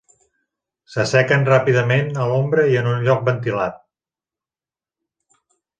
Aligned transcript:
S'assequen 0.93 1.45
ràpidament 1.51 2.09
a 2.23 2.27
l'ombra 2.31 2.67
i 2.73 2.81
en 2.83 2.91
un 2.95 3.07
lloc 3.09 3.23
ventilat. 3.31 3.79